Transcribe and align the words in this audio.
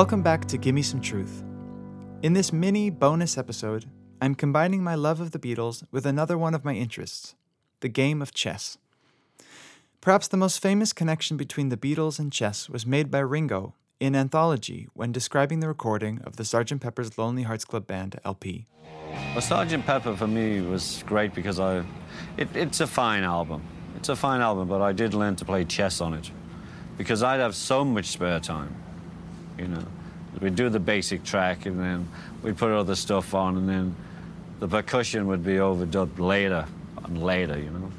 Welcome 0.00 0.22
back 0.22 0.46
to 0.46 0.56
Gimme 0.56 0.80
Some 0.80 1.02
Truth. 1.02 1.44
In 2.22 2.32
this 2.32 2.54
mini 2.54 2.88
bonus 2.88 3.36
episode, 3.36 3.84
I'm 4.22 4.34
combining 4.34 4.82
my 4.82 4.94
love 4.94 5.20
of 5.20 5.32
the 5.32 5.38
Beatles 5.38 5.84
with 5.90 6.06
another 6.06 6.38
one 6.38 6.54
of 6.54 6.64
my 6.64 6.72
interests 6.72 7.34
the 7.80 7.88
game 7.90 8.22
of 8.22 8.32
chess. 8.32 8.78
Perhaps 10.00 10.28
the 10.28 10.38
most 10.38 10.62
famous 10.62 10.94
connection 10.94 11.36
between 11.36 11.68
the 11.68 11.76
Beatles 11.76 12.18
and 12.18 12.32
chess 12.32 12.70
was 12.70 12.86
made 12.86 13.10
by 13.10 13.18
Ringo 13.18 13.74
in 14.00 14.16
Anthology 14.16 14.88
when 14.94 15.12
describing 15.12 15.60
the 15.60 15.68
recording 15.68 16.22
of 16.24 16.36
the 16.36 16.44
Sgt. 16.44 16.80
Pepper's 16.80 17.18
Lonely 17.18 17.42
Hearts 17.42 17.66
Club 17.66 17.86
Band 17.86 18.18
LP. 18.24 18.64
Well, 19.34 19.42
Sgt. 19.42 19.84
Pepper 19.84 20.16
for 20.16 20.26
me 20.26 20.62
was 20.62 21.04
great 21.04 21.34
because 21.34 21.60
I, 21.60 21.84
it, 22.38 22.48
it's 22.54 22.80
a 22.80 22.86
fine 22.86 23.22
album. 23.22 23.62
It's 23.96 24.08
a 24.08 24.16
fine 24.16 24.40
album, 24.40 24.66
but 24.66 24.80
I 24.80 24.92
did 24.92 25.12
learn 25.12 25.36
to 25.36 25.44
play 25.44 25.66
chess 25.66 26.00
on 26.00 26.14
it 26.14 26.30
because 26.96 27.22
I'd 27.22 27.40
have 27.40 27.54
so 27.54 27.84
much 27.84 28.06
spare 28.06 28.40
time, 28.40 28.74
you 29.58 29.68
know. 29.68 29.84
We'd 30.40 30.54
do 30.54 30.68
the 30.68 30.80
basic 30.80 31.24
track 31.24 31.66
and 31.66 31.78
then 31.78 32.08
we'd 32.42 32.56
put 32.56 32.70
other 32.70 32.94
stuff 32.94 33.34
on 33.34 33.56
and 33.56 33.68
then 33.68 33.96
the 34.60 34.68
percussion 34.68 35.26
would 35.26 35.44
be 35.44 35.54
overdubbed 35.54 36.18
later 36.18 36.66
and 37.02 37.22
later, 37.22 37.58
you 37.58 37.70
know. 37.70 37.90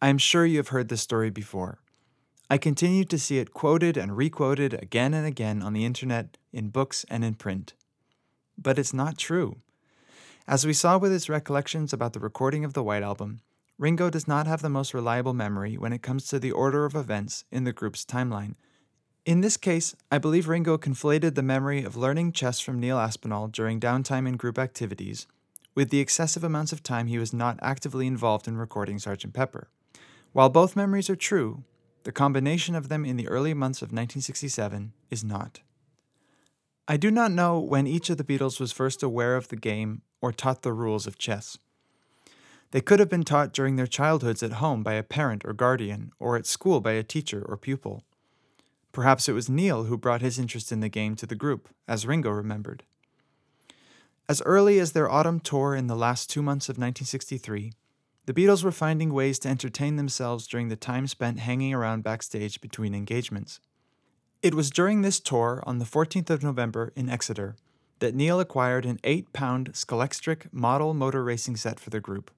I 0.00 0.08
am 0.08 0.18
sure 0.18 0.46
you 0.46 0.58
have 0.58 0.68
heard 0.68 0.88
this 0.88 1.02
story 1.02 1.30
before. 1.30 1.78
I 2.48 2.56
continue 2.56 3.04
to 3.04 3.18
see 3.18 3.38
it 3.38 3.52
quoted 3.52 3.96
and 3.96 4.16
requoted 4.16 4.72
again 4.74 5.12
and 5.12 5.26
again 5.26 5.62
on 5.62 5.74
the 5.74 5.84
internet, 5.84 6.38
in 6.52 6.70
books, 6.70 7.04
and 7.10 7.22
in 7.22 7.34
print. 7.34 7.74
But 8.56 8.78
it's 8.78 8.94
not 8.94 9.18
true. 9.18 9.56
As 10.46 10.64
we 10.64 10.72
saw 10.72 10.96
with 10.96 11.12
his 11.12 11.28
recollections 11.28 11.92
about 11.92 12.14
the 12.14 12.20
recording 12.20 12.64
of 12.64 12.72
the 12.72 12.82
White 12.82 13.02
Album, 13.02 13.40
Ringo 13.76 14.08
does 14.08 14.26
not 14.26 14.46
have 14.46 14.62
the 14.62 14.70
most 14.70 14.94
reliable 14.94 15.34
memory 15.34 15.76
when 15.76 15.92
it 15.92 16.02
comes 16.02 16.26
to 16.28 16.38
the 16.38 16.52
order 16.52 16.86
of 16.86 16.94
events 16.94 17.44
in 17.50 17.64
the 17.64 17.72
group's 17.72 18.04
timeline. 18.04 18.54
In 19.28 19.42
this 19.42 19.58
case, 19.58 19.94
I 20.10 20.16
believe 20.16 20.48
Ringo 20.48 20.78
conflated 20.78 21.34
the 21.34 21.42
memory 21.42 21.84
of 21.84 21.98
learning 21.98 22.32
chess 22.32 22.60
from 22.60 22.80
Neil 22.80 22.96
Aspinall 22.98 23.48
during 23.48 23.78
downtime 23.78 24.26
in 24.26 24.38
group 24.38 24.58
activities 24.58 25.26
with 25.74 25.90
the 25.90 26.00
excessive 26.00 26.42
amounts 26.42 26.72
of 26.72 26.82
time 26.82 27.08
he 27.08 27.18
was 27.18 27.34
not 27.34 27.58
actively 27.60 28.06
involved 28.06 28.48
in 28.48 28.56
recording 28.56 28.96
Sgt. 28.96 29.34
Pepper. 29.34 29.68
While 30.32 30.48
both 30.48 30.76
memories 30.76 31.10
are 31.10 31.14
true, 31.14 31.64
the 32.04 32.10
combination 32.10 32.74
of 32.74 32.88
them 32.88 33.04
in 33.04 33.18
the 33.18 33.28
early 33.28 33.52
months 33.52 33.82
of 33.82 33.88
1967 33.88 34.94
is 35.10 35.22
not. 35.22 35.60
I 36.88 36.96
do 36.96 37.10
not 37.10 37.30
know 37.30 37.58
when 37.58 37.86
each 37.86 38.08
of 38.08 38.16
the 38.16 38.24
Beatles 38.24 38.58
was 38.58 38.72
first 38.72 39.02
aware 39.02 39.36
of 39.36 39.48
the 39.48 39.56
game 39.56 40.00
or 40.22 40.32
taught 40.32 40.62
the 40.62 40.72
rules 40.72 41.06
of 41.06 41.18
chess. 41.18 41.58
They 42.70 42.80
could 42.80 42.98
have 42.98 43.10
been 43.10 43.24
taught 43.24 43.52
during 43.52 43.76
their 43.76 43.86
childhoods 43.86 44.42
at 44.42 44.52
home 44.52 44.82
by 44.82 44.94
a 44.94 45.02
parent 45.02 45.44
or 45.44 45.52
guardian, 45.52 46.12
or 46.18 46.36
at 46.38 46.46
school 46.46 46.80
by 46.80 46.92
a 46.92 47.02
teacher 47.02 47.44
or 47.46 47.58
pupil. 47.58 48.04
Perhaps 48.98 49.28
it 49.28 49.32
was 49.32 49.48
Neil 49.48 49.84
who 49.84 49.96
brought 49.96 50.22
his 50.22 50.40
interest 50.40 50.72
in 50.72 50.80
the 50.80 50.88
game 50.88 51.14
to 51.14 51.24
the 51.24 51.36
group, 51.36 51.68
as 51.86 52.04
Ringo 52.04 52.30
remembered. 52.30 52.82
As 54.28 54.42
early 54.42 54.80
as 54.80 54.90
their 54.90 55.08
autumn 55.08 55.38
tour 55.38 55.76
in 55.76 55.86
the 55.86 55.94
last 55.94 56.28
two 56.28 56.42
months 56.42 56.68
of 56.68 56.78
1963, 56.78 57.74
the 58.26 58.34
Beatles 58.34 58.64
were 58.64 58.72
finding 58.72 59.14
ways 59.14 59.38
to 59.38 59.48
entertain 59.48 59.94
themselves 59.94 60.48
during 60.48 60.66
the 60.66 60.74
time 60.74 61.06
spent 61.06 61.38
hanging 61.38 61.72
around 61.72 62.02
backstage 62.02 62.60
between 62.60 62.92
engagements. 62.92 63.60
It 64.42 64.54
was 64.54 64.68
during 64.68 65.02
this 65.02 65.20
tour 65.20 65.62
on 65.64 65.78
the 65.78 65.84
14th 65.84 66.30
of 66.30 66.42
November 66.42 66.92
in 66.96 67.08
Exeter 67.08 67.54
that 68.00 68.16
Neil 68.16 68.40
acquired 68.40 68.84
an 68.84 68.98
8 69.04 69.32
pound 69.32 69.74
Scalextric 69.74 70.52
model 70.52 70.92
motor 70.92 71.22
racing 71.22 71.54
set 71.54 71.78
for 71.78 71.90
the 71.90 72.00
group. 72.00 72.32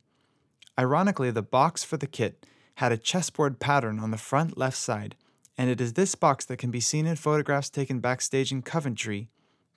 Ironically, 0.78 1.30
the 1.30 1.40
box 1.40 1.84
for 1.84 1.96
the 1.96 2.06
kit 2.06 2.44
had 2.74 2.92
a 2.92 2.98
chessboard 2.98 3.60
pattern 3.60 3.98
on 3.98 4.10
the 4.10 4.18
front 4.18 4.58
left 4.58 4.76
side, 4.76 5.16
and 5.56 5.70
it 5.70 5.80
is 5.80 5.92
this 5.92 6.14
box 6.14 6.44
that 6.46 6.58
can 6.58 6.70
be 6.70 6.80
seen 6.80 7.06
in 7.06 7.16
photographs 7.16 7.70
taken 7.70 8.00
backstage 8.00 8.52
in 8.52 8.62
Coventry 8.62 9.28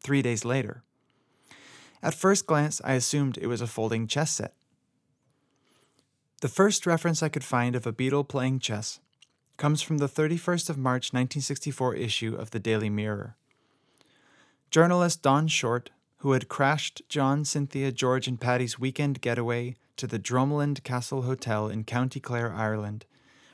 three 0.01 0.21
days 0.21 0.45
later. 0.45 0.83
At 2.01 2.13
first 2.13 2.45
glance, 2.45 2.81
I 2.83 2.93
assumed 2.93 3.37
it 3.37 3.47
was 3.47 3.61
a 3.61 3.67
folding 3.67 4.07
chess 4.07 4.31
set. 4.31 4.53
The 6.41 6.49
first 6.49 6.85
reference 6.85 7.23
I 7.23 7.29
could 7.29 7.43
find 7.43 7.75
of 7.75 7.87
a 7.87 7.93
Beatle 7.93 8.27
playing 8.27 8.59
chess 8.59 8.99
comes 9.55 9.81
from 9.81 9.99
the 9.99 10.09
31st 10.09 10.69
of 10.69 10.77
March 10.77 11.13
1964 11.13 11.95
issue 11.95 12.35
of 12.35 12.51
the 12.51 12.59
Daily 12.59 12.89
Mirror. 12.89 13.37
Journalist 14.69 15.21
Don 15.21 15.47
Short, 15.47 15.91
who 16.17 16.33
had 16.33 16.49
crashed 16.49 17.01
John, 17.07 17.45
Cynthia, 17.45 17.91
George, 17.91 18.27
and 18.27 18.41
Pattie's 18.41 18.79
weekend 18.79 19.21
getaway 19.21 19.75
to 19.95 20.07
the 20.07 20.19
Dromoland 20.19 20.83
Castle 20.83 21.21
Hotel 21.21 21.69
in 21.69 21.83
County 21.83 22.19
Clare, 22.19 22.53
Ireland, 22.53 23.05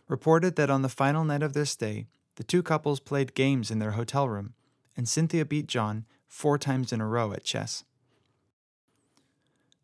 reported 0.09 0.57
that 0.57 0.69
on 0.69 0.81
the 0.81 0.89
final 0.89 1.23
night 1.23 1.43
of 1.43 1.53
their 1.53 1.65
stay, 1.65 2.07
the 2.35 2.43
two 2.43 2.61
couples 2.61 2.99
played 2.99 3.35
games 3.35 3.71
in 3.71 3.79
their 3.79 3.91
hotel 3.91 4.27
room, 4.27 4.53
and 4.97 5.07
Cynthia 5.07 5.45
beat 5.45 5.67
John 5.67 6.05
four 6.27 6.57
times 6.57 6.91
in 6.91 6.99
a 6.99 7.07
row 7.07 7.31
at 7.31 7.45
chess. 7.45 7.85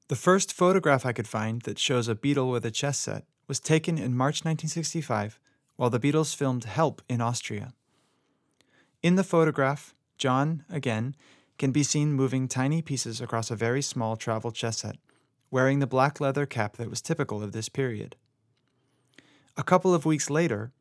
The 0.07 0.15
first 0.15 0.51
photograph 0.51 1.05
I 1.05 1.13
could 1.13 1.27
find 1.27 1.61
that 1.61 1.79
shows 1.79 2.07
a 2.07 2.15
Beatle 2.15 2.51
with 2.51 2.65
a 2.65 2.71
chess 2.71 2.99
set 2.99 3.25
was 3.47 3.59
taken 3.59 3.97
in 3.97 4.17
March 4.17 4.43
1965 4.43 5.39
while 5.77 5.89
the 5.89 5.99
Beatles 5.99 6.35
filmed 6.35 6.65
Help 6.65 7.01
in 7.07 7.21
Austria. 7.21 7.73
In 9.01 9.15
the 9.15 9.23
photograph, 9.23 9.93
John, 10.17 10.63
again, 10.69 11.15
can 11.57 11.71
be 11.71 11.83
seen 11.83 12.13
moving 12.13 12.47
tiny 12.47 12.81
pieces 12.81 13.21
across 13.21 13.51
a 13.51 13.55
very 13.55 13.81
small 13.81 14.15
travel 14.15 14.51
chess 14.51 14.79
set, 14.79 14.97
wearing 15.51 15.79
the 15.79 15.87
black 15.87 16.19
leather 16.19 16.45
cap 16.45 16.77
that 16.77 16.89
was 16.89 17.01
typical 17.01 17.43
of 17.43 17.51
this 17.51 17.69
period. 17.69 18.15
A 19.57 19.63
couple 19.63 19.93
of 19.93 20.05
weeks 20.05 20.29
later, 20.29 20.73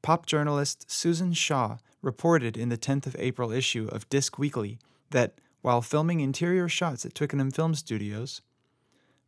pop 0.00 0.24
journalist 0.24 0.90
Susan 0.90 1.34
Shaw 1.34 1.76
reported 2.00 2.56
in 2.56 2.70
the 2.70 2.78
10th 2.78 3.04
of 3.04 3.16
April 3.18 3.52
issue 3.52 3.88
of 3.92 4.08
Disc 4.08 4.38
Weekly 4.38 4.78
that, 5.10 5.34
while 5.60 5.82
filming 5.82 6.20
interior 6.20 6.66
shots 6.66 7.04
at 7.04 7.14
Twickenham 7.14 7.50
Film 7.50 7.74
Studios, 7.74 8.40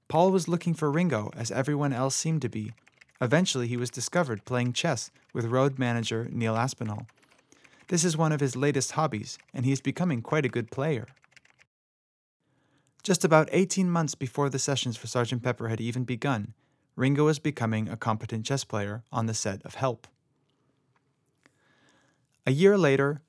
Paul 0.09 0.31
was 0.31 0.48
looking 0.48 0.72
for 0.72 0.91
Ringo, 0.91 1.31
as 1.37 1.50
everyone 1.50 1.93
else 1.93 2.16
seemed 2.16 2.41
to 2.43 2.48
be. 2.48 2.72
Eventually, 3.20 3.69
he 3.69 3.76
was 3.76 3.91
discovered 3.91 4.47
playing 4.47 4.72
chess 4.72 5.10
with 5.34 5.44
road 5.44 5.78
manager 5.78 6.26
Neil 6.31 6.56
Aspinall. 6.56 7.06
This 7.88 8.04
is 8.04 8.16
one 8.16 8.32
of 8.32 8.41
his 8.41 8.56
latest 8.56 8.93
hobbies, 8.93 9.37
and 9.53 9.66
he 9.66 9.72
is 9.72 9.82
becoming 9.82 10.22
quite 10.22 10.47
a 10.47 10.50
good 10.50 10.70
player. 10.70 11.06
Just 13.03 13.22
about 13.22 13.50
18 13.53 13.91
months 13.91 14.14
before 14.14 14.48
the 14.48 14.59
sessions 14.59 14.97
for 14.97 15.09
Sgt. 15.09 15.43
Pepper 15.43 15.69
had 15.69 15.81
even 15.81 16.04
begun, 16.04 16.54
Ringo 16.97 17.25
was 17.25 17.38
becoming 17.38 17.88
a 17.88 17.97
competent 17.97 18.47
chess 18.47 18.65
player 18.65 19.03
on 19.10 19.27
the 19.27 19.34
set 19.34 19.65
of 19.65 19.75
Help. 19.75 20.06
A 22.47 22.53
year 22.53 22.78
later, 22.78 23.22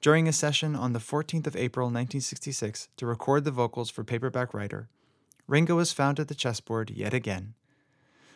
during 0.00 0.26
a 0.26 0.32
session 0.32 0.74
on 0.74 0.92
the 0.92 0.98
14th 0.98 1.46
of 1.46 1.54
April 1.54 1.86
1966 1.86 2.88
to 2.96 3.06
record 3.06 3.44
the 3.44 3.52
vocals 3.52 3.90
for 3.90 4.02
Paperback 4.02 4.52
Writer, 4.52 4.88
Ringo 5.46 5.76
was 5.76 5.92
found 5.92 6.18
at 6.18 6.28
the 6.28 6.34
chessboard 6.34 6.90
yet 6.90 7.14
again. 7.14 7.54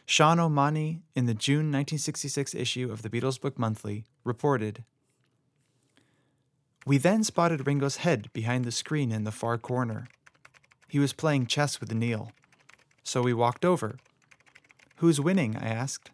Sean 0.05 0.39
O'Mahony, 0.39 1.03
in 1.17 1.27
the 1.27 1.35
June 1.35 1.73
1966 1.73 2.55
issue 2.55 2.93
of 2.93 3.03
the 3.03 3.11
Beatles 3.11 3.41
Book 3.41 3.59
Monthly, 3.59 4.05
reported 4.23 4.85
We 6.87 6.99
then 6.99 7.25
spotted 7.25 7.67
Ringo's 7.67 7.97
head 7.97 8.33
behind 8.33 8.65
the 8.65 8.71
screen 8.71 9.11
in 9.11 9.25
the 9.25 9.33
far 9.33 9.59
corner. 9.59 10.07
He 10.87 11.01
was 11.01 11.13
playing 11.13 11.47
chess 11.47 11.81
with 11.81 11.93
Neil. 11.93 12.31
So 13.03 13.23
we 13.23 13.35
walked 13.35 13.65
over. 13.65 13.97
Who's 14.97 15.21
winning? 15.21 15.57
I 15.57 15.69
asked. 15.69 16.11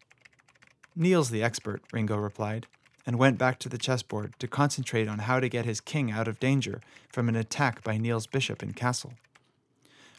Neil's 0.96 1.31
the 1.31 1.43
expert, 1.43 1.82
Ringo 1.93 2.17
replied, 2.17 2.67
and 3.06 3.19
went 3.19 3.38
back 3.38 3.58
to 3.61 3.69
the 3.69 3.79
chessboard 3.79 4.34
to 4.40 4.49
concentrate 4.49 5.08
on 5.08 5.20
how 5.20 5.38
to 5.38 5.49
get 5.49 5.64
his 5.64 5.81
king 5.81 6.11
out 6.11 6.29
of 6.29 6.40
danger 6.40 6.81
from 7.12 7.29
an 7.29 7.37
attack 7.37 7.84
by 7.84 7.96
Neil's 7.96 8.26
bishop 8.26 8.61
and 8.61 8.75
castle. 8.75 9.14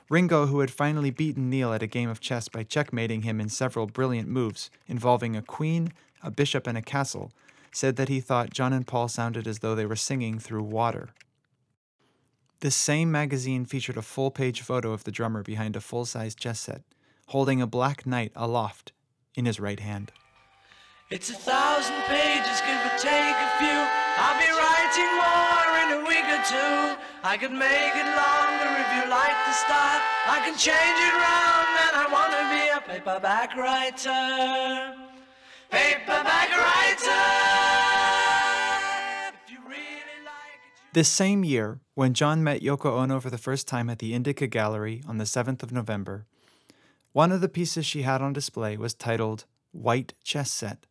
Ringo, 0.10 0.46
who 0.46 0.62
had 0.62 0.72
finally 0.72 1.12
beaten 1.12 1.50
Neil 1.50 1.74
at 1.74 1.84
a 1.84 1.88
game 1.88 2.10
of 2.10 2.20
chess 2.20 2.48
by 2.48 2.64
checkmating 2.64 3.24
him 3.24 3.42
in 3.42 3.50
several 3.50 3.86
brilliant 3.86 4.30
moves 4.30 4.70
involving 4.88 5.36
a 5.36 5.42
queen, 5.42 5.92
a 6.22 6.32
bishop, 6.32 6.66
and 6.66 6.78
a 6.78 6.82
castle, 6.82 7.32
said 7.72 7.96
that 7.98 8.10
he 8.10 8.22
thought 8.22 8.54
John 8.54 8.74
and 8.74 8.88
Paul 8.88 9.08
sounded 9.08 9.48
as 9.48 9.60
though 9.60 9.76
they 9.76 9.86
were 9.86 9.96
singing 9.96 10.40
through 10.40 10.64
water. 10.64 11.10
This 12.60 12.76
same 12.76 13.12
magazine 13.12 13.66
featured 13.66 13.98
a 13.98 14.02
full 14.02 14.32
page 14.32 14.62
photo 14.62 14.92
of 14.94 15.04
the 15.04 15.12
drummer 15.12 15.44
behind 15.44 15.76
a 15.76 15.82
full 15.82 16.06
sized 16.06 16.38
chess 16.38 16.62
set, 16.62 16.82
holding 17.28 17.62
a 17.62 17.68
black 17.68 18.06
knight 18.06 18.32
aloft 18.36 18.92
in 19.36 19.46
his 19.46 19.60
right 19.60 19.80
hand. 19.80 20.12
It's 21.10 21.30
a 21.30 21.34
thousand 21.34 22.02
pages, 22.08 22.62
give 22.66 22.82
or 22.86 22.98
take 22.98 23.36
a 23.38 23.50
few. 23.60 23.80
I'll 24.18 24.40
be 24.40 24.50
writing 24.50 25.12
more 25.22 25.74
in 25.84 25.90
a 26.00 26.08
week 26.08 26.26
or 26.26 26.42
two. 26.48 26.98
I 27.24 27.38
could 27.38 27.52
make 27.52 27.94
it 27.96 28.10
longer 28.18 28.70
if 28.82 28.90
you 28.98 29.10
like 29.10 29.38
the 29.46 29.54
style. 29.54 30.02
I 30.26 30.42
can 30.44 30.58
change 30.58 31.00
it 31.08 31.14
round, 31.14 31.70
and 31.86 31.94
I 32.02 32.06
want 32.12 32.32
to 32.34 32.44
be 32.50 32.64
a 32.70 32.82
paperback 32.82 33.56
writer. 33.56 34.96
Paperback 35.70 36.50
writer. 36.50 37.24
If 39.44 39.52
you 39.52 39.60
really 39.68 40.20
like 40.26 40.62
it, 40.66 40.94
This 40.94 41.10
same 41.10 41.44
year, 41.44 41.80
when 41.96 42.14
John 42.14 42.44
met 42.44 42.62
Yoko 42.62 42.98
Ono 43.02 43.20
for 43.20 43.30
the 43.30 43.38
first 43.38 43.68
time 43.68 43.90
at 43.90 44.00
the 44.00 44.14
Indica 44.14 44.48
Gallery 44.48 45.04
on 45.08 45.18
the 45.18 45.26
7th 45.26 45.62
of 45.64 45.72
November, 45.72 46.26
one 47.14 47.32
of 47.32 47.42
the 47.42 47.50
pieces 47.50 47.86
she 47.86 48.02
had 48.02 48.22
on 48.22 48.34
display 48.34 48.76
was 48.76 48.96
titled 48.96 49.46
White 49.72 50.14
Chess 50.24 50.52
Set. 50.52 50.88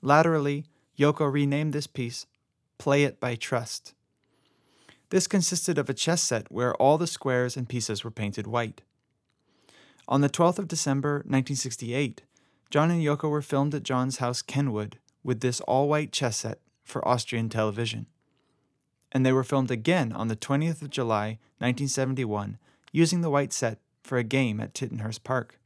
Laterally, 0.00 0.64
Yoko 0.96 1.30
renamed 1.30 1.72
this 1.72 1.88
piece 1.88 2.26
Play 2.78 3.02
It 3.02 3.18
by 3.18 3.34
Trust. 3.34 3.94
This 5.10 5.26
consisted 5.26 5.76
of 5.76 5.90
a 5.90 5.94
chess 5.94 6.22
set 6.22 6.50
where 6.50 6.74
all 6.76 6.98
the 6.98 7.06
squares 7.06 7.56
and 7.56 7.68
pieces 7.68 8.04
were 8.04 8.10
painted 8.10 8.46
white. 8.46 8.82
On 10.06 10.20
the 10.20 10.30
12th 10.30 10.58
of 10.58 10.68
December 10.68 11.16
1968, 11.18 12.22
John 12.70 12.90
and 12.90 13.02
Yoko 13.02 13.28
were 13.28 13.42
filmed 13.42 13.74
at 13.74 13.82
John's 13.82 14.18
house 14.18 14.40
Kenwood 14.42 14.98
with 15.22 15.40
this 15.40 15.60
all 15.62 15.88
white 15.88 16.12
chess 16.12 16.38
set 16.38 16.60
for 16.84 17.06
Austrian 17.06 17.48
television. 17.48 18.06
And 19.12 19.24
they 19.24 19.32
were 19.32 19.44
filmed 19.44 19.70
again 19.70 20.12
on 20.12 20.28
the 20.28 20.36
20th 20.36 20.82
of 20.82 20.90
July 20.90 21.38
1971 21.58 22.58
using 22.92 23.20
the 23.20 23.30
white 23.30 23.52
set 23.52 23.78
for 24.04 24.18
a 24.18 24.22
game 24.22 24.60
at 24.60 24.74
Tittenhurst 24.74 25.24
Park. 25.24 25.58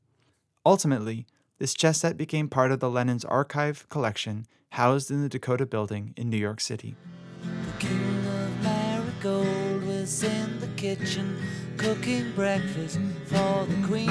Ultimately, 0.65 1.27
this 1.59 1.75
chess 1.75 1.99
set 1.99 2.17
became 2.17 2.49
part 2.49 2.71
of 2.71 2.81
the 2.81 2.89
Lennon's 2.89 3.25
archive 3.25 3.87
collection 3.89 4.47
housed 4.73 5.11
in 5.11 5.23
the 5.23 5.29
Dakota 5.29 5.67
Building 5.67 6.15
in 6.17 6.31
New 6.31 6.37
York 6.37 6.61
City. 6.61 6.95
The 7.43 7.87
king 7.87 8.27
of 8.27 8.63
marigold 8.63 9.85
was 9.85 10.23
in 10.23 10.61
the 10.61 10.69
kitchen 10.77 11.37
cooking 11.77 12.33
breakfast 12.33 13.01
for 13.27 13.67
the 13.67 13.87
queen. 13.87 14.07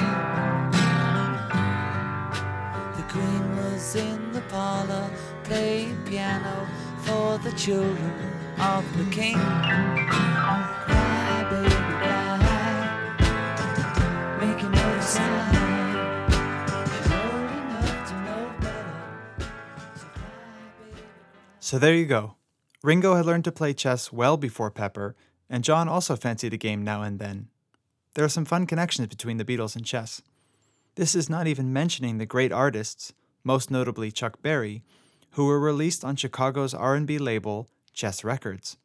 The 2.96 3.04
queen 3.08 3.56
was 3.56 3.96
in 3.96 4.32
the 4.32 4.42
parlor 4.42 5.10
playing 5.44 5.96
piano 6.04 6.68
for 6.98 7.38
the 7.38 7.52
children 7.52 8.12
of 8.58 8.84
the 8.98 9.10
king. 9.10 9.36
Cry, 9.36 11.87
So 21.68 21.78
there 21.78 21.94
you 21.94 22.06
go. 22.06 22.36
Ringo 22.82 23.14
had 23.14 23.26
learned 23.26 23.44
to 23.44 23.52
play 23.52 23.74
chess 23.74 24.10
well 24.10 24.38
before 24.38 24.70
Pepper, 24.70 25.14
and 25.50 25.62
John 25.62 25.86
also 25.86 26.16
fancied 26.16 26.54
a 26.54 26.56
game 26.56 26.82
now 26.82 27.02
and 27.02 27.18
then. 27.18 27.48
There 28.14 28.24
are 28.24 28.30
some 28.30 28.46
fun 28.46 28.64
connections 28.64 29.08
between 29.08 29.36
the 29.36 29.44
Beatles 29.44 29.76
and 29.76 29.84
chess. 29.84 30.22
This 30.94 31.14
is 31.14 31.28
not 31.28 31.46
even 31.46 31.70
mentioning 31.70 32.16
the 32.16 32.24
great 32.24 32.52
artists, 32.52 33.12
most 33.44 33.70
notably 33.70 34.10
Chuck 34.10 34.40
Berry, 34.40 34.82
who 35.32 35.44
were 35.44 35.60
released 35.60 36.06
on 36.06 36.16
Chicago's 36.16 36.72
R&B 36.72 37.18
label 37.18 37.68
Chess 37.92 38.24
Records. 38.24 38.78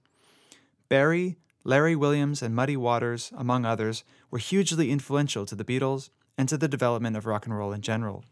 Berry, 0.90 1.38
Larry 1.64 1.96
Williams, 1.96 2.42
and 2.42 2.54
Muddy 2.54 2.76
Waters, 2.76 3.32
among 3.38 3.64
others, 3.64 4.04
were 4.30 4.40
hugely 4.40 4.92
influential 4.92 5.46
to 5.46 5.56
the 5.56 5.64
Beatles 5.64 6.10
and 6.38 6.50
to 6.50 6.58
the 6.58 6.68
development 6.68 7.16
of 7.16 7.26
rock 7.26 7.46
and 7.46 7.58
roll 7.58 7.72
in 7.72 7.80
general. 7.80 8.26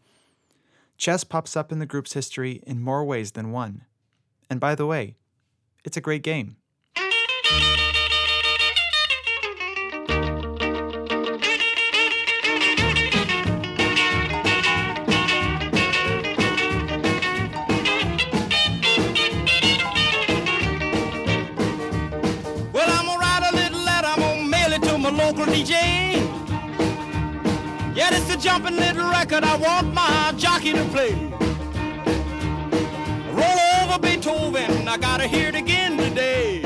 Chess 0.98 1.24
pops 1.24 1.56
up 1.56 1.72
in 1.72 1.78
the 1.78 1.86
group's 1.86 2.12
history 2.12 2.62
in 2.66 2.82
more 2.82 3.02
ways 3.02 3.32
than 3.32 3.50
one. 3.50 3.86
And 4.50 4.60
by 4.60 4.74
the 4.74 4.86
way, 4.86 5.16
it's 5.84 5.96
a 5.96 6.00
great 6.00 6.22
game. 6.22 6.56
Jumping 28.42 28.74
little 28.74 29.08
record. 29.08 29.44
I 29.44 29.54
want 29.56 29.94
my 29.94 30.34
jockey 30.36 30.61
I 34.92 34.98
gotta 34.98 35.26
hear 35.26 35.48
it 35.48 35.54
again 35.54 35.96
today. 35.96 36.60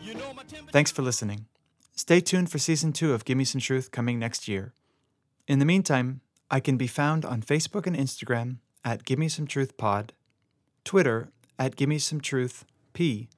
You 0.00 0.14
know 0.14 0.32
Thanks 0.72 0.90
for 0.90 1.02
listening. 1.02 1.44
Stay 1.94 2.20
tuned 2.20 2.50
for 2.50 2.56
season 2.56 2.94
two 2.94 3.12
of 3.12 3.26
Gimme 3.26 3.44
Some 3.44 3.60
Truth 3.60 3.90
coming 3.90 4.18
next 4.18 4.48
year. 4.48 4.72
In 5.46 5.58
the 5.58 5.66
meantime, 5.66 6.22
I 6.50 6.60
can 6.60 6.78
be 6.78 6.86
found 6.86 7.26
on 7.26 7.42
Facebook 7.42 7.86
and 7.86 7.94
Instagram 7.94 8.60
at 8.82 9.04
Gimme 9.04 9.28
Some 9.28 9.46
Truth 9.46 9.76
Pod, 9.76 10.14
Twitter 10.84 11.28
at 11.58 11.76
Gimme 11.76 11.98
Some 11.98 12.22
Truth 12.22 12.64
P, 12.94 13.28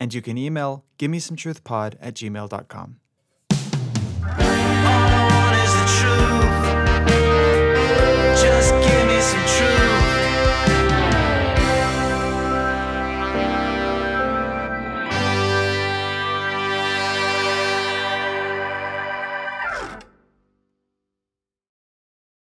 and 0.00 0.14
you 0.14 0.22
can 0.22 0.38
email 0.38 0.86
gimme 0.96 1.18
some 1.18 1.36
truth 1.36 1.62
pod 1.62 1.98
at 2.00 2.14
gmail.com. 2.14 2.99